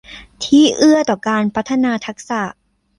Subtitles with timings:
[0.43, 2.41] ที่เอื้อต่อการพัฒนาทักษะ